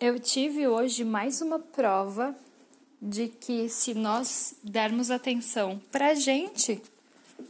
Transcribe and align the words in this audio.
Eu 0.00 0.20
tive 0.20 0.68
hoje 0.68 1.02
mais 1.02 1.40
uma 1.40 1.58
prova 1.58 2.32
de 3.02 3.26
que 3.26 3.68
se 3.68 3.94
nós 3.94 4.54
dermos 4.62 5.10
atenção 5.10 5.82
pra 5.90 6.14
gente, 6.14 6.80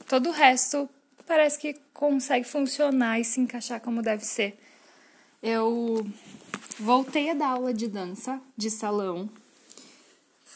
todo 0.09 0.31
o 0.31 0.33
resto 0.33 0.89
parece 1.27 1.59
que 1.59 1.75
consegue 1.93 2.47
funcionar 2.47 3.21
e 3.21 3.25
se 3.25 3.39
encaixar 3.39 3.83
como 3.83 4.01
deve 4.01 4.25
ser. 4.25 4.59
Eu 5.43 6.07
voltei 6.79 7.29
a 7.29 7.35
dar 7.35 7.49
aula 7.49 7.75
de 7.75 7.87
dança 7.87 8.41
de 8.57 8.71
salão 8.71 9.29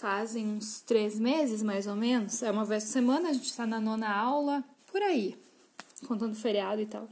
fazem 0.02 0.48
uns 0.48 0.80
três 0.80 1.16
meses 1.16 1.62
mais 1.62 1.86
ou 1.86 1.94
menos. 1.94 2.42
É 2.42 2.50
uma 2.50 2.64
vez 2.64 2.84
por 2.84 2.90
semana, 2.90 3.28
a 3.28 3.32
gente 3.34 3.50
está 3.50 3.64
na 3.64 3.80
nona 3.80 4.12
aula, 4.12 4.64
por 4.90 5.00
aí, 5.00 5.38
contando 6.08 6.34
feriado 6.34 6.80
e 6.80 6.86
tal. 6.86 7.08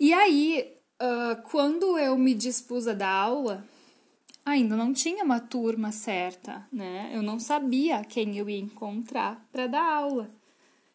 E 0.00 0.12
aí, 0.12 0.73
uh, 1.00 1.42
quando 1.50 1.98
eu 1.98 2.16
me 2.16 2.34
dispus 2.34 2.86
a 2.86 2.94
dar 2.94 3.10
aula, 3.10 3.64
ainda 4.44 4.76
não 4.76 4.92
tinha 4.92 5.24
uma 5.24 5.40
turma 5.40 5.92
certa, 5.92 6.66
né? 6.72 7.10
Eu 7.14 7.22
não 7.22 7.38
sabia 7.38 8.04
quem 8.04 8.36
eu 8.38 8.48
ia 8.48 8.58
encontrar 8.58 9.46
para 9.52 9.66
dar 9.66 9.84
aula. 9.84 10.30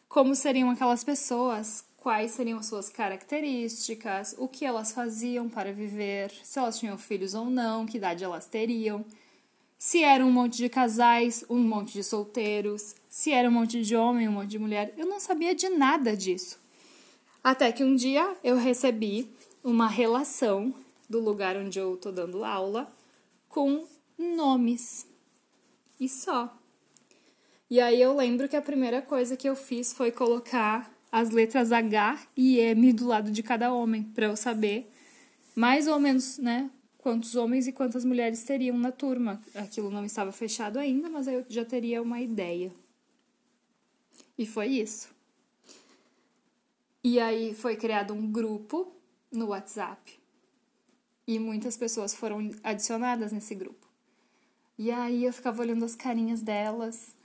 Como 0.07 0.35
seriam 0.35 0.69
aquelas 0.69 1.03
pessoas, 1.03 1.83
quais 1.97 2.31
seriam 2.31 2.59
as 2.59 2.65
suas 2.65 2.89
características, 2.89 4.35
o 4.37 4.47
que 4.47 4.65
elas 4.65 4.91
faziam 4.91 5.47
para 5.47 5.71
viver, 5.71 6.31
se 6.43 6.57
elas 6.59 6.79
tinham 6.79 6.97
filhos 6.97 7.33
ou 7.33 7.45
não, 7.49 7.85
que 7.85 7.97
idade 7.97 8.23
elas 8.23 8.45
teriam 8.45 9.05
se 9.79 10.03
era 10.03 10.25
um 10.25 10.31
monte 10.31 10.57
de 10.57 10.67
casais, 10.67 11.45
um 11.49 11.57
monte 11.57 11.93
de 11.93 12.03
solteiros, 12.03 12.97
se 13.07 13.31
era 13.31 13.47
um 13.47 13.51
monte 13.53 13.81
de 13.81 13.95
homem, 13.95 14.27
um 14.27 14.33
monte 14.33 14.49
de 14.49 14.59
mulher. 14.59 14.93
Eu 14.97 15.05
não 15.05 15.21
sabia 15.21 15.55
de 15.55 15.69
nada 15.69 16.17
disso. 16.17 16.59
Até 17.41 17.71
que 17.71 17.81
um 17.81 17.95
dia 17.95 18.35
eu 18.43 18.57
recebi 18.57 19.31
uma 19.63 19.87
relação 19.87 20.73
do 21.09 21.19
lugar 21.19 21.57
onde 21.57 21.79
eu 21.79 21.97
tô 21.97 22.11
dando 22.11 22.43
aula 22.43 22.91
com 23.47 23.87
nomes. 24.17 25.07
E 25.99 26.07
só. 26.07 26.55
E 27.69 27.79
aí 27.79 28.01
eu 28.01 28.15
lembro 28.15 28.47
que 28.47 28.55
a 28.55 28.61
primeira 28.61 29.01
coisa 29.01 29.37
que 29.37 29.47
eu 29.47 29.55
fiz 29.55 29.93
foi 29.93 30.11
colocar 30.11 30.91
as 31.11 31.29
letras 31.29 31.71
H 31.71 32.27
e 32.35 32.59
M 32.59 32.93
do 32.93 33.07
lado 33.07 33.31
de 33.31 33.43
cada 33.43 33.73
homem, 33.73 34.03
para 34.03 34.27
eu 34.27 34.35
saber 34.35 34.89
mais 35.55 35.87
ou 35.87 35.99
menos, 35.99 36.37
né, 36.37 36.69
quantos 36.97 37.35
homens 37.35 37.67
e 37.67 37.71
quantas 37.71 38.05
mulheres 38.05 38.43
teriam 38.43 38.77
na 38.77 38.91
turma. 38.91 39.41
Aquilo 39.55 39.89
não 39.89 40.05
estava 40.05 40.31
fechado 40.31 40.77
ainda, 40.77 41.09
mas 41.09 41.27
eu 41.27 41.45
já 41.49 41.65
teria 41.65 42.01
uma 42.01 42.21
ideia. 42.21 42.71
E 44.37 44.45
foi 44.45 44.67
isso. 44.67 45.09
E 47.03 47.19
aí 47.19 47.53
foi 47.53 47.75
criado 47.75 48.13
um 48.13 48.31
grupo 48.31 48.98
no 49.31 49.47
WhatsApp. 49.47 50.19
E 51.27 51.37
muitas 51.39 51.77
pessoas 51.77 52.13
foram 52.13 52.49
adicionadas 52.63 53.31
nesse 53.31 53.53
grupo. 53.55 53.87
E 54.77 54.91
aí 54.91 55.25
eu 55.25 55.33
ficava 55.33 55.61
olhando 55.61 55.85
as 55.85 55.95
carinhas 55.95 56.41
delas 56.41 57.15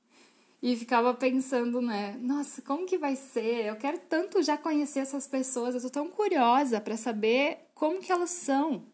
e 0.62 0.76
ficava 0.76 1.14
pensando, 1.14 1.80
né? 1.80 2.18
Nossa, 2.20 2.60
como 2.62 2.86
que 2.86 2.98
vai 2.98 3.16
ser? 3.16 3.66
Eu 3.66 3.76
quero 3.76 3.98
tanto 4.08 4.42
já 4.42 4.58
conhecer 4.58 5.00
essas 5.00 5.26
pessoas, 5.26 5.74
eu 5.74 5.80
tô 5.80 5.90
tão 5.90 6.08
curiosa 6.08 6.80
para 6.80 6.96
saber 6.96 7.58
como 7.74 8.00
que 8.00 8.12
elas 8.12 8.30
são 8.30 8.84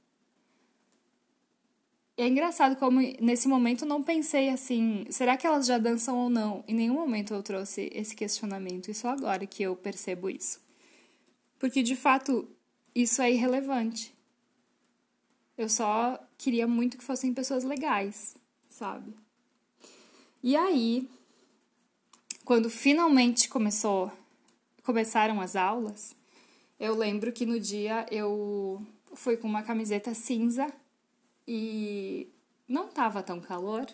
é 2.16 2.26
engraçado 2.26 2.76
como 2.76 3.00
nesse 3.20 3.48
momento 3.48 3.86
não 3.86 4.02
pensei 4.02 4.48
assim, 4.48 5.04
será 5.10 5.36
que 5.36 5.46
elas 5.46 5.66
já 5.66 5.78
dançam 5.78 6.16
ou 6.18 6.30
não? 6.30 6.62
Em 6.68 6.74
nenhum 6.74 6.94
momento 6.94 7.32
eu 7.34 7.42
trouxe 7.42 7.90
esse 7.92 8.14
questionamento, 8.14 8.90
e 8.90 8.94
só 8.94 9.08
agora 9.08 9.46
que 9.46 9.62
eu 9.62 9.74
percebo 9.74 10.28
isso. 10.28 10.60
Porque 11.62 11.80
de 11.80 11.94
fato 11.94 12.48
isso 12.92 13.22
é 13.22 13.30
irrelevante. 13.30 14.12
Eu 15.56 15.68
só 15.68 16.18
queria 16.36 16.66
muito 16.66 16.98
que 16.98 17.04
fossem 17.04 17.32
pessoas 17.32 17.62
legais, 17.62 18.36
sabe? 18.68 19.14
E 20.42 20.56
aí, 20.56 21.08
quando 22.44 22.68
finalmente 22.68 23.48
começou, 23.48 24.10
começaram 24.82 25.40
as 25.40 25.54
aulas, 25.54 26.16
eu 26.80 26.96
lembro 26.96 27.32
que 27.32 27.46
no 27.46 27.60
dia 27.60 28.06
eu 28.10 28.84
fui 29.14 29.36
com 29.36 29.46
uma 29.46 29.62
camiseta 29.62 30.12
cinza 30.14 30.66
e 31.46 32.28
não 32.66 32.88
tava 32.88 33.22
tão 33.22 33.40
calor, 33.40 33.86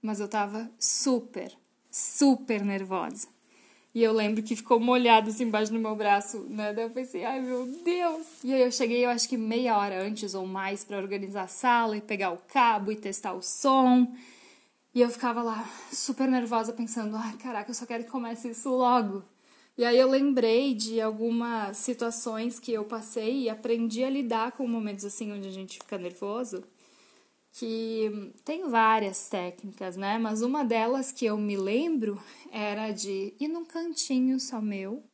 mas 0.00 0.20
eu 0.20 0.28
tava 0.28 0.70
super, 0.78 1.52
super 1.90 2.64
nervosa. 2.64 3.26
E 3.94 4.02
eu 4.02 4.12
lembro 4.12 4.42
que 4.42 4.56
ficou 4.56 4.80
molhado 4.80 5.28
assim 5.28 5.44
embaixo 5.44 5.70
do 5.70 5.78
meu 5.78 5.94
braço, 5.94 6.46
né? 6.48 6.72
Daí 6.72 6.84
eu 6.84 6.90
pensei, 6.90 7.24
ai 7.24 7.40
meu 7.40 7.66
Deus! 7.84 8.26
E 8.42 8.52
aí 8.52 8.62
eu 8.62 8.72
cheguei, 8.72 9.04
eu 9.04 9.10
acho 9.10 9.28
que 9.28 9.36
meia 9.36 9.76
hora 9.76 10.02
antes 10.02 10.34
ou 10.34 10.46
mais 10.46 10.82
para 10.82 10.96
organizar 10.96 11.42
a 11.42 11.48
sala 11.48 11.96
e 11.96 12.00
pegar 12.00 12.30
o 12.30 12.38
cabo 12.38 12.90
e 12.90 12.96
testar 12.96 13.34
o 13.34 13.42
som. 13.42 14.10
E 14.94 15.00
eu 15.00 15.10
ficava 15.10 15.42
lá 15.42 15.68
super 15.92 16.26
nervosa 16.26 16.72
pensando, 16.72 17.16
ai 17.16 17.36
caraca, 17.36 17.70
eu 17.70 17.74
só 17.74 17.84
quero 17.84 18.04
que 18.04 18.10
comece 18.10 18.48
isso 18.50 18.70
logo. 18.70 19.22
E 19.76 19.84
aí 19.84 19.98
eu 19.98 20.08
lembrei 20.08 20.74
de 20.74 21.00
algumas 21.00 21.76
situações 21.78 22.58
que 22.58 22.72
eu 22.72 22.84
passei 22.84 23.42
e 23.42 23.50
aprendi 23.50 24.04
a 24.04 24.10
lidar 24.10 24.52
com 24.52 24.66
momentos 24.66 25.04
assim 25.04 25.32
onde 25.32 25.48
a 25.48 25.52
gente 25.52 25.78
fica 25.78 25.98
nervoso 25.98 26.62
que 27.52 28.32
tem 28.44 28.68
várias 28.70 29.28
técnicas, 29.28 29.96
né? 29.96 30.18
Mas 30.18 30.40
uma 30.40 30.64
delas 30.64 31.12
que 31.12 31.26
eu 31.26 31.36
me 31.36 31.56
lembro 31.56 32.20
era 32.50 32.90
de 32.90 33.34
ir 33.38 33.48
num 33.48 33.64
cantinho 33.64 34.40
só 34.40 34.60
meu, 34.60 35.04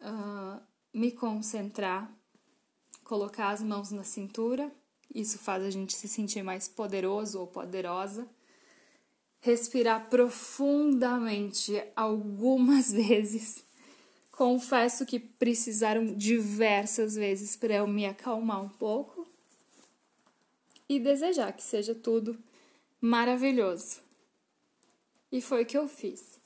uh, 0.00 0.60
me 0.92 1.12
concentrar, 1.12 2.12
colocar 3.04 3.50
as 3.50 3.62
mãos 3.62 3.92
na 3.92 4.02
cintura, 4.02 4.72
isso 5.14 5.38
faz 5.38 5.62
a 5.62 5.70
gente 5.70 5.94
se 5.94 6.08
sentir 6.08 6.42
mais 6.42 6.66
poderoso 6.66 7.38
ou 7.38 7.46
poderosa. 7.46 8.28
Respirar 9.40 10.08
profundamente 10.08 11.80
algumas 11.94 12.90
vezes. 12.92 13.62
Confesso 14.32 15.06
que 15.06 15.20
precisaram 15.20 16.06
diversas 16.06 17.14
vezes 17.14 17.54
para 17.54 17.74
eu 17.74 17.86
me 17.86 18.04
acalmar 18.04 18.60
um 18.60 18.68
pouco 18.68 19.13
e 20.88 20.98
desejar 20.98 21.52
que 21.52 21.62
seja 21.62 21.94
tudo 21.94 22.38
maravilhoso. 23.00 24.00
E 25.30 25.40
foi 25.40 25.62
o 25.62 25.66
que 25.66 25.76
eu 25.76 25.88
fiz. 25.88 26.38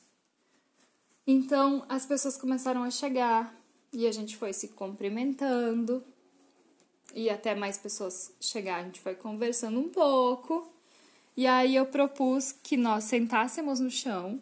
Então 1.26 1.84
as 1.88 2.06
pessoas 2.06 2.36
começaram 2.36 2.82
a 2.82 2.90
chegar 2.90 3.54
e 3.92 4.06
a 4.06 4.12
gente 4.12 4.36
foi 4.36 4.52
se 4.52 4.68
cumprimentando 4.68 6.02
e 7.14 7.30
até 7.30 7.54
mais 7.54 7.78
pessoas 7.78 8.32
chegar, 8.40 8.80
a 8.80 8.82
gente 8.84 9.00
foi 9.00 9.14
conversando 9.14 9.78
um 9.78 9.88
pouco. 9.88 10.66
E 11.36 11.46
aí 11.46 11.76
eu 11.76 11.86
propus 11.86 12.52
que 12.52 12.76
nós 12.76 13.04
sentássemos 13.04 13.80
no 13.80 13.90
chão 13.90 14.40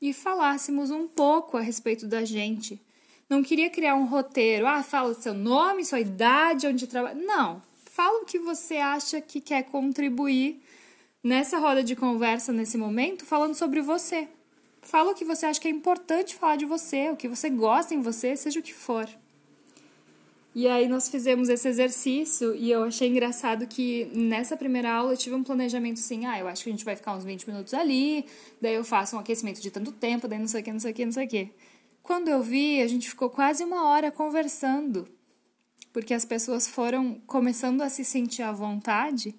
e 0.00 0.12
falássemos 0.12 0.90
um 0.90 1.06
pouco 1.06 1.56
a 1.56 1.60
respeito 1.60 2.06
da 2.06 2.24
gente. 2.24 2.80
Não 3.28 3.42
queria 3.42 3.70
criar 3.70 3.94
um 3.94 4.06
roteiro, 4.06 4.66
ah, 4.66 4.82
fala 4.82 5.14
seu 5.14 5.34
nome, 5.34 5.84
sua 5.84 6.00
idade, 6.00 6.66
onde 6.66 6.86
trabalha. 6.86 7.14
Não, 7.14 7.62
fala 7.96 8.20
o 8.20 8.26
que 8.26 8.38
você 8.38 8.76
acha 8.76 9.22
que 9.22 9.40
quer 9.40 9.62
contribuir 9.62 10.60
nessa 11.24 11.58
roda 11.58 11.82
de 11.82 11.96
conversa, 11.96 12.52
nesse 12.52 12.76
momento, 12.76 13.24
falando 13.24 13.54
sobre 13.54 13.80
você. 13.80 14.28
Fala 14.82 15.12
o 15.12 15.14
que 15.14 15.24
você 15.24 15.46
acha 15.46 15.58
que 15.58 15.66
é 15.66 15.70
importante 15.70 16.34
falar 16.34 16.56
de 16.56 16.66
você, 16.66 17.08
o 17.08 17.16
que 17.16 17.26
você 17.26 17.48
gosta 17.48 17.94
em 17.94 18.02
você, 18.02 18.36
seja 18.36 18.60
o 18.60 18.62
que 18.62 18.74
for. 18.74 19.08
E 20.54 20.68
aí 20.68 20.88
nós 20.88 21.08
fizemos 21.08 21.48
esse 21.48 21.66
exercício 21.66 22.54
e 22.54 22.70
eu 22.70 22.82
achei 22.84 23.08
engraçado 23.08 23.66
que 23.66 24.10
nessa 24.12 24.58
primeira 24.58 24.92
aula 24.92 25.14
eu 25.14 25.16
tive 25.16 25.34
um 25.34 25.42
planejamento 25.42 25.98
assim, 25.98 26.26
ah, 26.26 26.38
eu 26.38 26.48
acho 26.48 26.64
que 26.64 26.68
a 26.68 26.72
gente 26.72 26.84
vai 26.84 26.96
ficar 26.96 27.16
uns 27.16 27.24
20 27.24 27.48
minutos 27.48 27.72
ali, 27.72 28.26
daí 28.60 28.74
eu 28.74 28.84
faço 28.84 29.16
um 29.16 29.18
aquecimento 29.18 29.60
de 29.62 29.70
tanto 29.70 29.90
tempo, 29.90 30.28
daí 30.28 30.38
não 30.38 30.48
sei 30.48 30.60
o 30.60 30.64
que, 30.64 30.72
não 30.72 30.80
sei 30.80 30.92
o 30.92 30.94
que, 30.94 31.04
não 31.06 31.12
sei 31.12 31.24
o 31.24 31.28
que. 31.28 31.50
Quando 32.02 32.28
eu 32.28 32.42
vi, 32.42 32.82
a 32.82 32.86
gente 32.86 33.08
ficou 33.08 33.30
quase 33.30 33.64
uma 33.64 33.88
hora 33.88 34.10
conversando 34.10 35.08
porque 35.96 36.12
as 36.12 36.26
pessoas 36.26 36.68
foram 36.68 37.14
começando 37.26 37.80
a 37.80 37.88
se 37.88 38.04
sentir 38.04 38.42
à 38.42 38.52
vontade 38.52 39.34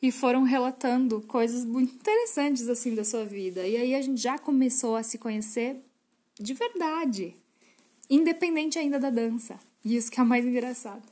e 0.00 0.10
foram 0.10 0.42
relatando 0.42 1.20
coisas 1.20 1.66
muito 1.66 1.96
interessantes 1.96 2.66
assim 2.66 2.94
da 2.94 3.04
sua 3.04 3.26
vida. 3.26 3.68
E 3.68 3.76
aí 3.76 3.94
a 3.94 4.00
gente 4.00 4.18
já 4.18 4.38
começou 4.38 4.96
a 4.96 5.02
se 5.02 5.18
conhecer 5.18 5.84
de 6.40 6.54
verdade, 6.54 7.36
independente 8.08 8.78
ainda 8.78 8.98
da 8.98 9.10
dança. 9.10 9.60
E 9.84 9.96
isso 9.96 10.10
que 10.10 10.18
é 10.18 10.24
mais 10.24 10.46
engraçado. 10.46 11.06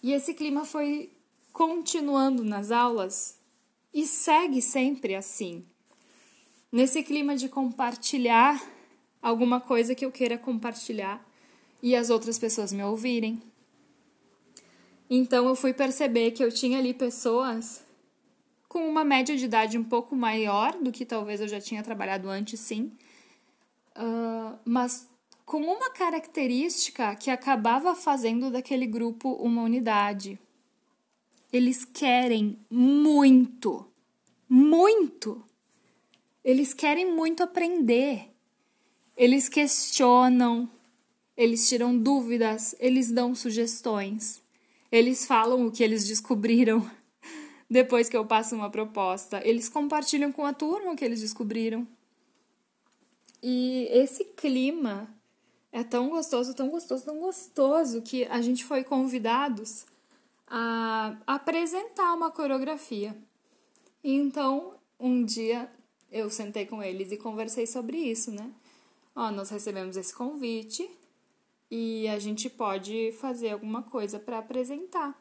E 0.00 0.12
esse 0.12 0.32
clima 0.32 0.64
foi 0.64 1.10
continuando 1.52 2.44
nas 2.44 2.70
aulas 2.70 3.36
e 3.92 4.06
segue 4.06 4.62
sempre 4.62 5.16
assim. 5.16 5.64
Nesse 6.70 7.02
clima 7.02 7.34
de 7.34 7.48
compartilhar 7.48 8.64
alguma 9.20 9.60
coisa 9.60 9.96
que 9.96 10.04
eu 10.04 10.12
queira 10.12 10.38
compartilhar 10.38 11.28
e 11.82 11.96
as 11.96 12.10
outras 12.10 12.38
pessoas 12.38 12.72
me 12.72 12.82
ouvirem. 12.82 13.42
Então 15.08 15.48
eu 15.48 15.56
fui 15.56 15.72
perceber 15.72 16.30
que 16.30 16.42
eu 16.42 16.52
tinha 16.52 16.78
ali 16.78 16.94
pessoas 16.94 17.82
com 18.68 18.88
uma 18.88 19.04
média 19.04 19.36
de 19.36 19.44
idade 19.44 19.76
um 19.76 19.82
pouco 19.82 20.14
maior 20.14 20.78
do 20.80 20.92
que 20.92 21.04
talvez 21.04 21.40
eu 21.40 21.48
já 21.48 21.60
tinha 21.60 21.82
trabalhado 21.82 22.28
antes, 22.28 22.60
sim, 22.60 22.92
uh, 23.96 24.56
mas 24.64 25.08
com 25.44 25.58
uma 25.58 25.90
característica 25.90 27.16
que 27.16 27.28
acabava 27.28 27.96
fazendo 27.96 28.52
daquele 28.52 28.86
grupo 28.86 29.32
uma 29.32 29.62
unidade. 29.62 30.38
Eles 31.52 31.84
querem 31.84 32.56
muito, 32.70 33.84
muito. 34.48 35.44
Eles 36.44 36.72
querem 36.72 37.12
muito 37.12 37.42
aprender. 37.42 38.30
Eles 39.16 39.48
questionam, 39.48 40.70
eles 41.40 41.66
tiram 41.66 41.96
dúvidas, 41.96 42.76
eles 42.78 43.10
dão 43.10 43.34
sugestões. 43.34 44.42
Eles 44.92 45.24
falam 45.24 45.66
o 45.66 45.72
que 45.72 45.82
eles 45.82 46.06
descobriram 46.06 46.86
depois 47.68 48.10
que 48.10 48.16
eu 48.16 48.26
passo 48.26 48.54
uma 48.54 48.68
proposta. 48.68 49.40
Eles 49.42 49.66
compartilham 49.66 50.30
com 50.30 50.44
a 50.44 50.52
turma 50.52 50.92
o 50.92 50.96
que 50.96 51.02
eles 51.02 51.22
descobriram. 51.22 51.88
E 53.42 53.88
esse 53.90 54.22
clima 54.36 55.08
é 55.72 55.82
tão 55.82 56.10
gostoso, 56.10 56.52
tão 56.52 56.68
gostoso, 56.68 57.06
tão 57.06 57.18
gostoso 57.18 58.02
que 58.02 58.26
a 58.26 58.42
gente 58.42 58.62
foi 58.62 58.84
convidados 58.84 59.86
a 60.46 61.16
apresentar 61.26 62.12
uma 62.12 62.30
coreografia. 62.30 63.16
Então, 64.04 64.74
um 64.98 65.24
dia 65.24 65.72
eu 66.12 66.28
sentei 66.28 66.66
com 66.66 66.82
eles 66.82 67.10
e 67.12 67.16
conversei 67.16 67.66
sobre 67.66 67.96
isso, 67.96 68.30
né? 68.30 68.52
Ó, 69.16 69.30
nós 69.30 69.48
recebemos 69.48 69.96
esse 69.96 70.14
convite 70.14 70.99
e 71.70 72.08
a 72.08 72.18
gente 72.18 72.50
pode 72.50 73.12
fazer 73.20 73.50
alguma 73.50 73.82
coisa 73.82 74.18
para 74.18 74.38
apresentar. 74.38 75.16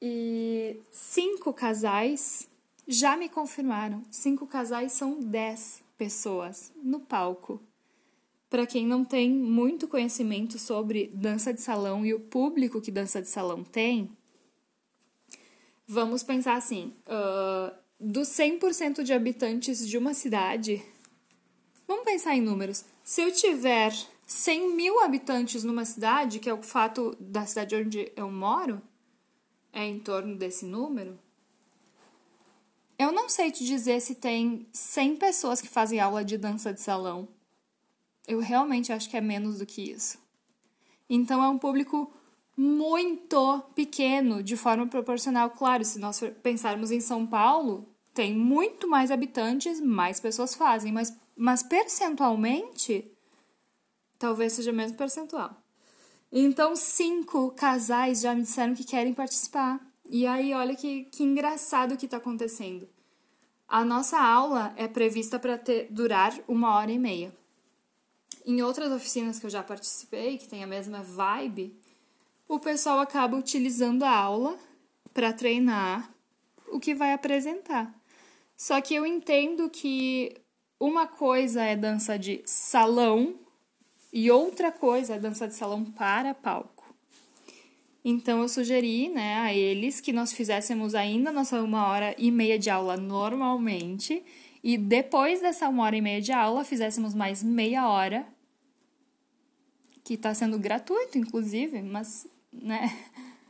E 0.00 0.80
cinco 0.90 1.52
casais 1.52 2.48
já 2.86 3.16
me 3.16 3.28
confirmaram. 3.28 4.04
Cinco 4.10 4.46
casais 4.46 4.92
são 4.92 5.20
dez 5.20 5.82
pessoas 5.96 6.72
no 6.82 7.00
palco. 7.00 7.60
Para 8.48 8.66
quem 8.66 8.86
não 8.86 9.04
tem 9.04 9.30
muito 9.30 9.88
conhecimento 9.88 10.58
sobre 10.58 11.10
dança 11.14 11.54
de 11.54 11.62
salão 11.62 12.04
e 12.04 12.12
o 12.12 12.20
público 12.20 12.80
que 12.80 12.90
dança 12.90 13.22
de 13.22 13.28
salão 13.28 13.64
tem, 13.64 14.10
vamos 15.86 16.22
pensar 16.22 16.56
assim: 16.56 16.92
uh, 17.06 17.74
dos 17.98 18.28
100% 18.28 19.02
de 19.02 19.12
habitantes 19.12 19.88
de 19.88 19.96
uma 19.96 20.12
cidade, 20.12 20.82
vamos 21.86 22.04
pensar 22.04 22.36
em 22.36 22.42
números. 22.42 22.84
Se 23.04 23.22
eu 23.22 23.32
tiver 23.32 23.92
100 24.32 24.74
mil 24.74 25.00
habitantes 25.00 25.62
numa 25.62 25.84
cidade, 25.84 26.38
que 26.38 26.48
é 26.48 26.54
o 26.54 26.62
fato 26.62 27.14
da 27.20 27.44
cidade 27.44 27.76
onde 27.76 28.10
eu 28.16 28.30
moro, 28.30 28.80
é 29.70 29.84
em 29.84 29.98
torno 29.98 30.36
desse 30.36 30.64
número, 30.64 31.18
eu 32.98 33.12
não 33.12 33.28
sei 33.28 33.50
te 33.50 33.64
dizer 33.64 34.00
se 34.00 34.14
tem 34.14 34.66
100 34.72 35.16
pessoas 35.16 35.60
que 35.60 35.68
fazem 35.68 36.00
aula 36.00 36.24
de 36.24 36.38
dança 36.38 36.72
de 36.72 36.80
salão. 36.80 37.28
Eu 38.26 38.38
realmente 38.40 38.90
acho 38.90 39.10
que 39.10 39.16
é 39.16 39.20
menos 39.20 39.58
do 39.58 39.66
que 39.66 39.82
isso. 39.90 40.18
Então 41.10 41.44
é 41.44 41.48
um 41.48 41.58
público 41.58 42.10
muito 42.56 43.62
pequeno, 43.74 44.42
de 44.42 44.56
forma 44.56 44.86
proporcional. 44.86 45.50
Claro, 45.50 45.84
se 45.84 45.98
nós 45.98 46.22
pensarmos 46.42 46.90
em 46.90 47.00
São 47.00 47.26
Paulo, 47.26 47.86
tem 48.14 48.34
muito 48.34 48.88
mais 48.88 49.10
habitantes, 49.10 49.78
mais 49.78 50.20
pessoas 50.20 50.54
fazem, 50.54 50.90
mas, 50.90 51.14
mas 51.36 51.62
percentualmente, 51.62 53.12
talvez 54.22 54.52
seja 54.52 54.70
menos 54.70 54.94
percentual. 54.94 55.60
Então, 56.30 56.76
cinco 56.76 57.50
casais 57.50 58.20
já 58.20 58.32
me 58.34 58.42
disseram 58.42 58.72
que 58.72 58.84
querem 58.84 59.12
participar. 59.12 59.80
E 60.08 60.24
aí, 60.28 60.54
olha 60.54 60.76
que, 60.76 61.04
que 61.06 61.24
engraçado 61.24 61.96
que 61.96 62.06
está 62.06 62.18
acontecendo. 62.18 62.88
A 63.66 63.84
nossa 63.84 64.18
aula 64.20 64.72
é 64.76 64.86
prevista 64.86 65.40
para 65.40 65.60
durar 65.90 66.32
uma 66.46 66.76
hora 66.76 66.92
e 66.92 66.98
meia. 67.00 67.34
Em 68.46 68.62
outras 68.62 68.92
oficinas 68.92 69.40
que 69.40 69.46
eu 69.46 69.50
já 69.50 69.62
participei, 69.62 70.38
que 70.38 70.48
tem 70.48 70.62
a 70.62 70.68
mesma 70.68 71.02
vibe, 71.02 71.76
o 72.46 72.60
pessoal 72.60 73.00
acaba 73.00 73.36
utilizando 73.36 74.04
a 74.04 74.16
aula 74.16 74.56
para 75.12 75.32
treinar 75.32 76.08
o 76.68 76.78
que 76.78 76.94
vai 76.94 77.12
apresentar. 77.12 77.92
Só 78.56 78.80
que 78.80 78.94
eu 78.94 79.04
entendo 79.04 79.68
que 79.68 80.36
uma 80.78 81.08
coisa 81.08 81.62
é 81.62 81.74
dança 81.74 82.16
de 82.16 82.40
salão 82.46 83.42
e 84.12 84.30
outra 84.30 84.70
coisa 84.70 85.14
é 85.14 85.18
dança 85.18 85.48
de 85.48 85.54
salão 85.54 85.84
para 85.84 86.34
palco. 86.34 86.82
Então 88.04 88.42
eu 88.42 88.48
sugeri, 88.48 89.08
né, 89.08 89.36
a 89.36 89.54
eles 89.54 90.00
que 90.00 90.12
nós 90.12 90.32
fizéssemos 90.32 90.94
ainda 90.94 91.30
nossa 91.30 91.62
uma 91.62 91.86
hora 91.86 92.14
e 92.18 92.30
meia 92.30 92.58
de 92.58 92.68
aula 92.68 92.96
normalmente 92.96 94.22
e 94.62 94.76
depois 94.76 95.40
dessa 95.40 95.68
uma 95.68 95.84
hora 95.84 95.96
e 95.96 96.00
meia 96.00 96.20
de 96.20 96.32
aula 96.32 96.64
fizéssemos 96.64 97.14
mais 97.14 97.42
meia 97.42 97.88
hora 97.88 98.26
que 100.04 100.14
está 100.14 100.34
sendo 100.34 100.58
gratuito, 100.58 101.16
inclusive, 101.16 101.80
mas, 101.80 102.26
né, 102.52 102.92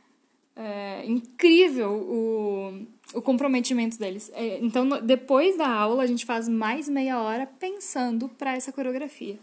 é 0.55 1.05
incrível 1.05 1.91
o, 1.91 2.87
o 3.17 3.21
comprometimento 3.21 3.97
deles. 3.97 4.31
É, 4.33 4.59
então, 4.59 4.87
depois 5.01 5.57
da 5.57 5.67
aula, 5.67 6.03
a 6.03 6.07
gente 6.07 6.25
faz 6.25 6.47
mais 6.47 6.87
meia 6.87 7.19
hora 7.21 7.47
pensando 7.47 8.29
para 8.29 8.55
essa 8.55 8.71
coreografia. 8.71 9.39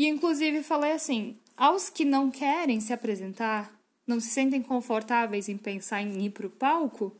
E, 0.00 0.08
inclusive, 0.08 0.62
falei 0.62 0.92
assim: 0.92 1.38
aos 1.54 1.90
que 1.90 2.06
não 2.06 2.30
querem 2.30 2.80
se 2.80 2.90
apresentar, 2.90 3.70
não 4.06 4.18
se 4.18 4.28
sentem 4.28 4.62
confortáveis 4.62 5.46
em 5.46 5.58
pensar 5.58 6.00
em 6.00 6.24
ir 6.24 6.30
para 6.30 6.46
o 6.46 6.50
palco, 6.50 7.14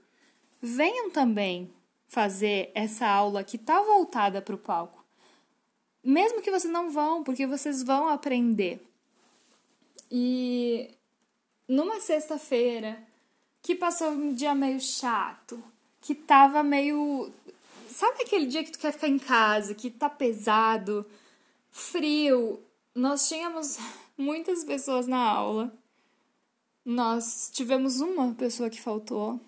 venham 0.62 1.10
também 1.10 1.70
fazer 2.08 2.70
essa 2.74 3.06
aula 3.06 3.44
que 3.44 3.56
está 3.56 3.82
voltada 3.82 4.40
para 4.40 4.54
o 4.54 4.58
palco. 4.58 5.04
Mesmo 6.02 6.40
que 6.40 6.50
vocês 6.50 6.72
não 6.72 6.88
vão, 6.88 7.22
porque 7.22 7.46
vocês 7.46 7.82
vão 7.82 8.08
aprender. 8.08 8.82
E 10.10 10.88
numa 11.68 12.00
sexta-feira 12.00 12.98
que 13.60 13.74
passou 13.74 14.08
um 14.08 14.32
dia 14.32 14.54
meio 14.54 14.80
chato, 14.80 15.62
que 16.00 16.14
tava 16.14 16.62
meio. 16.62 17.30
Sabe 17.90 18.22
aquele 18.22 18.46
dia 18.46 18.64
que 18.64 18.72
tu 18.72 18.78
quer 18.78 18.92
ficar 18.94 19.08
em 19.08 19.18
casa, 19.18 19.74
que 19.74 19.90
tá 19.90 20.08
pesado, 20.08 21.04
frio? 21.70 22.58
Nós 22.94 23.28
tínhamos 23.28 23.78
muitas 24.18 24.64
pessoas 24.64 25.06
na 25.06 25.18
aula. 25.18 25.72
Nós 26.84 27.48
tivemos 27.52 28.00
uma 28.00 28.34
pessoa 28.34 28.68
que 28.68 28.80
faltou 28.80 29.40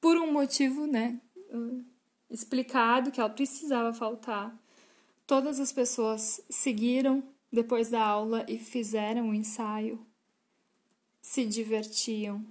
por 0.00 0.16
um 0.16 0.32
motivo, 0.32 0.86
né? 0.86 1.20
Explicado 2.30 3.10
que 3.10 3.20
ela 3.20 3.28
precisava 3.28 3.92
faltar. 3.92 4.56
Todas 5.26 5.60
as 5.60 5.72
pessoas 5.72 6.40
seguiram 6.48 7.22
depois 7.52 7.90
da 7.90 8.02
aula 8.02 8.46
e 8.48 8.58
fizeram 8.58 9.28
o 9.28 9.34
ensaio. 9.34 10.04
Se 11.20 11.44
divertiam. 11.44 12.44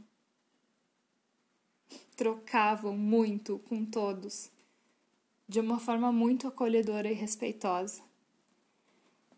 Trocavam 2.15 2.95
muito 2.95 3.57
com 3.67 3.83
todos, 3.83 4.51
de 5.49 5.59
uma 5.59 5.79
forma 5.79 6.11
muito 6.11 6.47
acolhedora 6.47 7.09
e 7.09 7.15
respeitosa. 7.15 8.10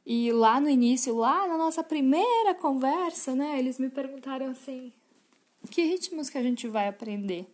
E 0.06 0.32
lá 0.32 0.60
no 0.60 0.70
início, 0.70 1.16
lá 1.16 1.48
na 1.48 1.58
nossa 1.58 1.84
primeira 1.84 2.54
conversa, 2.54 3.34
né, 3.34 3.58
eles 3.58 3.80
me 3.80 3.90
perguntaram 3.90 4.48
assim: 4.48 4.92
que 5.70 5.84
ritmos 5.84 6.30
que 6.30 6.38
a 6.38 6.44
gente 6.44 6.68
vai 6.68 6.88
aprender? 6.88 7.48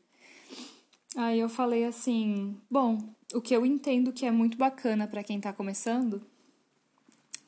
Aí 1.15 1.39
eu 1.39 1.49
falei 1.49 1.85
assim: 1.85 2.57
bom, 2.69 2.97
o 3.33 3.41
que 3.41 3.55
eu 3.55 3.65
entendo 3.65 4.11
que 4.11 4.25
é 4.25 4.31
muito 4.31 4.57
bacana 4.57 5.07
para 5.07 5.23
quem 5.23 5.37
está 5.37 5.53
começando 5.53 6.21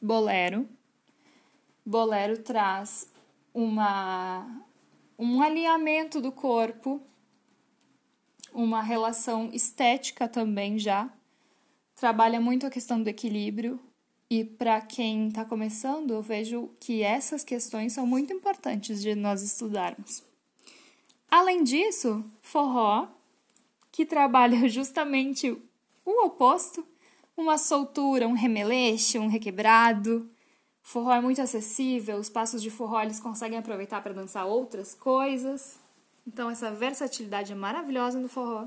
bolero. 0.02 0.68
Bolero 1.86 2.42
traz 2.42 3.12
uma, 3.54 4.66
um 5.18 5.42
alinhamento 5.42 6.20
do 6.20 6.32
corpo, 6.32 7.02
uma 8.52 8.82
relação 8.82 9.50
estética 9.54 10.28
também 10.28 10.80
já. 10.80 11.12
Trabalha 11.96 12.42
muito 12.42 12.66
a 12.66 12.72
questão 12.72 13.02
do 13.02 13.10
equilíbrio. 13.10 13.80
E 14.32 14.46
para 14.46 14.80
quem 14.80 15.28
está 15.28 15.44
começando, 15.44 16.12
eu 16.12 16.22
vejo 16.22 16.70
que 16.80 17.04
essas 17.04 17.44
questões 17.44 17.92
são 17.92 18.08
muito 18.08 18.32
importantes 18.32 19.02
de 19.02 19.14
nós 19.14 19.42
estudarmos. 19.42 20.24
Além 21.30 21.66
disso, 21.66 22.24
forró, 22.42 23.10
que 23.92 24.06
trabalha 24.06 24.66
justamente 24.72 25.52
o 26.06 26.26
oposto, 26.26 26.88
uma 27.36 27.58
soltura, 27.58 28.26
um 28.26 28.32
remeleixo, 28.32 29.20
um 29.20 29.28
requebrado. 29.28 30.32
Forró 30.82 31.12
é 31.12 31.20
muito 31.20 31.42
acessível, 31.42 32.16
os 32.16 32.30
passos 32.30 32.62
de 32.62 32.70
forró 32.70 33.02
eles 33.02 33.20
conseguem 33.20 33.60
aproveitar 33.60 34.02
para 34.02 34.14
dançar 34.14 34.46
outras 34.46 34.96
coisas. 34.96 35.78
Então 36.26 36.50
essa 36.50 36.72
versatilidade 36.72 37.52
é 37.52 37.56
maravilhosa 37.56 38.18
no 38.18 38.30
forró. 38.30 38.66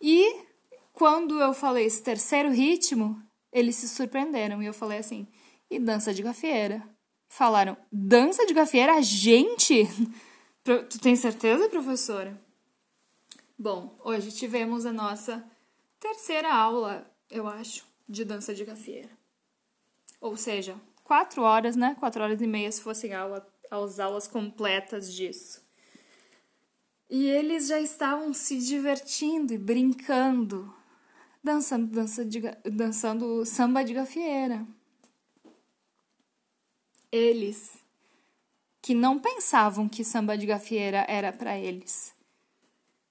E 0.00 0.44
quando 0.92 1.40
eu 1.40 1.52
falei 1.52 1.86
esse 1.86 2.00
terceiro 2.00 2.52
ritmo, 2.52 3.20
eles 3.58 3.76
se 3.76 3.88
surpreenderam 3.88 4.62
e 4.62 4.66
eu 4.66 4.74
falei 4.74 4.98
assim: 4.98 5.26
"E 5.70 5.78
dança 5.78 6.12
de 6.12 6.22
gafieira?" 6.22 6.82
Falaram: 7.28 7.76
"Dança 7.90 8.46
de 8.46 8.54
gafieira, 8.54 9.00
gente? 9.02 9.84
tu 10.62 10.98
tem 11.00 11.16
certeza, 11.16 11.68
professora?" 11.68 12.40
Bom, 13.58 13.96
hoje 14.04 14.30
tivemos 14.32 14.84
a 14.84 14.92
nossa 14.92 15.44
terceira 15.98 16.52
aula 16.52 17.10
eu 17.30 17.46
acho, 17.46 17.84
de 18.08 18.24
dança 18.24 18.54
de 18.54 18.64
gafieira. 18.64 19.10
ou 20.20 20.36
seja, 20.36 20.76
quatro 21.04 21.42
horas, 21.42 21.76
né? 21.76 21.96
Quatro 21.98 22.22
horas 22.22 22.40
e 22.40 22.46
meia 22.46 22.70
se 22.70 22.80
fossem 22.82 23.14
aula, 23.14 23.46
as 23.70 23.98
aulas 24.00 24.26
completas 24.26 25.12
disso. 25.12 25.64
E 27.08 27.26
eles 27.26 27.68
já 27.68 27.80
estavam 27.80 28.32
se 28.34 28.58
divertindo 28.58 29.52
e 29.54 29.58
brincando, 29.58 30.74
dançando, 31.46 31.86
dança 31.86 32.24
de, 32.24 32.40
dançando 32.64 33.46
samba 33.46 33.84
de 33.84 33.94
gafieira. 33.94 34.66
Eles 37.10 37.78
que 38.82 38.94
não 38.94 39.18
pensavam 39.18 39.88
que 39.88 40.04
samba 40.04 40.36
de 40.36 40.44
gafieira 40.44 41.06
era 41.08 41.32
para 41.32 41.56
eles. 41.56 42.14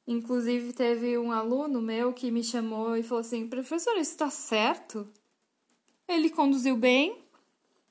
Inclusive, 0.05 0.73
teve 0.73 1.17
um 1.17 1.31
aluno 1.31 1.81
meu 1.81 2.13
que 2.13 2.29
me 2.29 2.43
chamou 2.43 2.95
e 2.95 3.03
falou 3.03 3.21
assim: 3.21 3.47
professor, 3.47 3.93
isso 3.93 4.11
está 4.11 4.29
certo? 4.29 5.09
Ele 6.07 6.29
conduziu 6.29 6.75
bem, 6.75 7.23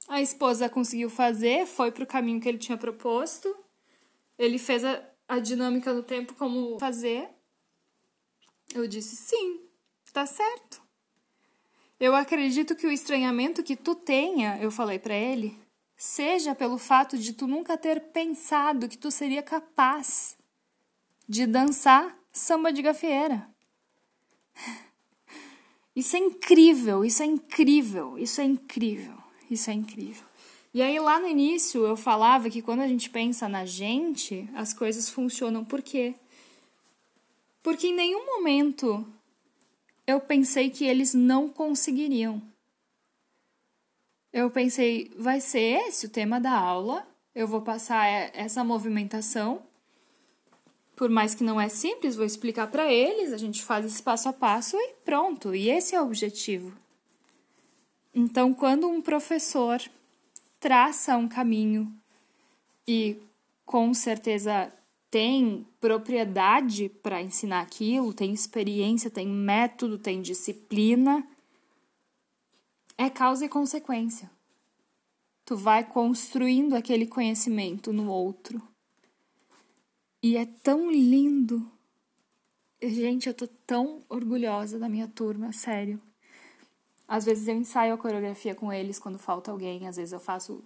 a 0.07 0.21
esposa 0.21 0.69
conseguiu 0.69 1.11
fazer, 1.11 1.67
foi 1.67 1.91
para 1.91 2.05
o 2.05 2.07
caminho 2.07 2.41
que 2.41 2.49
ele 2.49 2.59
tinha 2.59 2.79
proposto, 2.79 3.55
ele 4.39 4.59
fez 4.59 4.85
a, 4.85 5.03
a 5.27 5.39
dinâmica 5.39 5.93
do 5.93 6.03
tempo 6.03 6.35
como 6.35 6.79
fazer. 6.79 7.29
Eu 8.73 8.87
disse: 8.87 9.17
sim, 9.17 9.63
está 10.14 10.26
certo. 10.26 10.80
Eu 11.99 12.14
acredito 12.14 12.76
que 12.76 12.87
o 12.87 12.92
estranhamento 12.92 13.64
que 13.64 13.75
tu 13.75 13.97
tenha, 13.97 14.56
eu 14.62 14.71
falei 14.71 14.97
para 14.97 15.14
ele, 15.14 15.59
seja 15.97 16.54
pelo 16.54 16.78
fato 16.78 17.18
de 17.18 17.33
tu 17.33 17.49
nunca 17.49 17.76
ter 17.76 18.00
pensado 18.00 18.88
que 18.88 18.97
tu 18.97 19.11
seria 19.11 19.42
capaz 19.42 20.37
de 21.28 21.47
dançar 21.47 22.16
samba 22.33 22.73
de 22.73 22.80
gafieira. 22.80 23.49
Isso 25.97 26.16
é 26.16 26.21
incrível, 26.21 27.04
isso 27.04 27.23
é 27.23 27.26
incrível, 27.26 28.16
isso 28.16 28.40
é 28.40 28.44
incrível, 28.44 29.16
isso 29.50 29.71
é 29.71 29.73
incrível. 29.73 30.25
E 30.73 30.83
aí 30.83 30.99
lá 31.00 31.18
no 31.18 31.26
início 31.26 31.85
eu 31.85 31.97
falava 31.97 32.50
que 32.50 32.62
quando 32.62 32.80
a 32.80 32.88
gente 32.88 33.11
pensa 33.11 33.49
na 33.49 33.64
gente, 33.64 34.49
as 34.54 34.73
coisas 34.73 35.09
funcionam 35.09 35.64
por 35.64 35.83
quê? 35.83 36.14
Porque 37.62 37.88
em 37.88 37.94
nenhum 37.94 38.26
momento 38.26 39.06
eu 40.07 40.21
pensei 40.21 40.71
que 40.71 40.85
eles 40.85 41.15
não 41.15 41.49
conseguiriam. 41.49 42.43
Eu 44.33 44.51
pensei, 44.51 45.13
vai 45.17 45.41
ser 45.41 45.87
esse 45.87 46.07
o 46.07 46.11
tema 46.11 46.41
da 46.41 46.53
aula, 46.53 47.07
eu 47.35 47.47
vou 47.47 47.63
passar 47.63 48.07
essa 48.35 48.65
movimentação. 48.65 49.63
Por 50.97 51.09
mais 51.09 51.35
que 51.35 51.45
não 51.45 51.61
é 51.61 51.69
simples, 51.69 52.17
vou 52.17 52.25
explicar 52.25 52.69
para 52.69 52.93
eles, 52.93 53.33
a 53.33 53.37
gente 53.37 53.63
faz 53.63 53.85
esse 53.85 54.03
passo 54.03 54.29
a 54.29 54.33
passo 54.33 54.77
e 54.77 54.95
pronto. 55.05 55.55
E 55.55 55.71
esse 55.71 55.95
é 55.95 56.01
o 56.01 56.05
objetivo. 56.05 56.77
Então, 58.15 58.55
quando 58.55 58.89
um 58.89 59.03
professor 59.03 59.81
traça 60.61 61.17
um 61.17 61.29
caminho 61.29 61.93
e 62.87 63.17
com 63.65 63.93
certeza 63.93 64.73
tem 65.14 65.64
propriedade 65.78 66.88
para 66.88 67.23
ensinar 67.23 67.61
aquilo, 67.61 68.12
tem 68.12 68.35
experiência, 68.35 69.09
tem 69.09 69.28
método, 69.28 69.97
tem 69.97 70.21
disciplina, 70.21 71.25
é 72.99 73.09
causa 73.09 73.44
e 73.44 73.49
consequência. 73.49 74.28
Tu 75.44 75.56
vai 75.56 75.85
construindo 75.85 76.75
aquele 76.75 77.06
conhecimento 77.06 77.92
no 77.92 78.11
outro. 78.11 78.61
E 80.21 80.37
é 80.37 80.47
tão 80.47 80.90
lindo. 80.90 81.64
Gente, 82.83 83.28
eu 83.28 83.35
tô 83.35 83.47
tão 83.47 84.00
orgulhosa 84.09 84.80
da 84.80 84.88
minha 84.88 85.06
turma, 85.06 85.52
sério. 85.52 86.02
Às 87.06 87.25
vezes 87.25 87.47
eu 87.47 87.54
ensaio 87.54 87.94
a 87.94 87.99
coreografia 87.99 88.56
com 88.56 88.73
eles 88.73 88.99
quando 88.99 89.21
falta 89.21 89.52
alguém, 89.52 89.87
às 89.87 89.94
vezes 89.94 90.12
eu 90.12 90.18
faço 90.18 90.64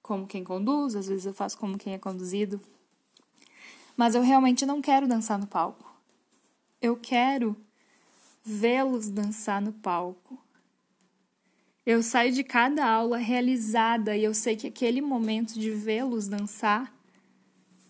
como 0.00 0.28
quem 0.28 0.44
conduz, 0.44 0.94
às 0.94 1.08
vezes 1.08 1.26
eu 1.26 1.34
faço 1.34 1.58
como 1.58 1.76
quem 1.76 1.92
é 1.92 1.98
conduzido. 1.98 2.60
Mas 4.00 4.14
eu 4.14 4.22
realmente 4.22 4.64
não 4.64 4.80
quero 4.80 5.06
dançar 5.06 5.38
no 5.38 5.46
palco. 5.46 5.94
Eu 6.80 6.96
quero 6.96 7.54
vê-los 8.42 9.10
dançar 9.10 9.60
no 9.60 9.74
palco. 9.74 10.42
Eu 11.84 12.02
saio 12.02 12.32
de 12.32 12.42
cada 12.42 12.90
aula 12.90 13.18
realizada 13.18 14.16
e 14.16 14.24
eu 14.24 14.32
sei 14.32 14.56
que 14.56 14.66
aquele 14.66 15.02
momento 15.02 15.60
de 15.60 15.70
vê-los 15.70 16.28
dançar 16.28 16.90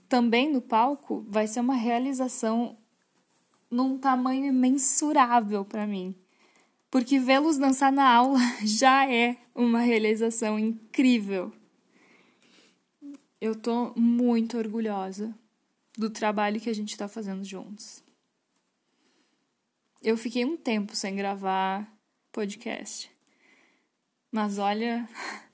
também 0.08 0.52
no 0.52 0.60
palco 0.60 1.24
vai 1.28 1.46
ser 1.46 1.60
uma 1.60 1.76
realização 1.76 2.76
num 3.70 3.96
tamanho 3.96 4.46
imensurável 4.46 5.64
para 5.64 5.86
mim. 5.86 6.12
Porque 6.90 7.20
vê-los 7.20 7.56
dançar 7.56 7.92
na 7.92 8.12
aula 8.12 8.40
já 8.66 9.08
é 9.08 9.36
uma 9.54 9.78
realização 9.78 10.58
incrível. 10.58 11.52
Eu 13.40 13.54
tô 13.54 13.92
muito 13.94 14.58
orgulhosa 14.58 15.32
do 16.00 16.08
trabalho 16.08 16.58
que 16.58 16.70
a 16.70 16.74
gente 16.74 16.92
está 16.92 17.06
fazendo 17.06 17.44
juntos. 17.44 18.02
Eu 20.02 20.16
fiquei 20.16 20.46
um 20.46 20.56
tempo 20.56 20.96
sem 20.96 21.14
gravar 21.14 21.86
podcast. 22.32 23.10
Mas 24.32 24.58
olha. 24.58 25.06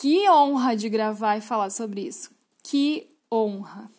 Que 0.00 0.30
honra 0.30 0.76
de 0.76 0.88
gravar 0.88 1.38
e 1.38 1.40
falar 1.40 1.70
sobre 1.70 2.06
isso. 2.06 2.30
Que 2.62 3.18
honra. 3.32 3.90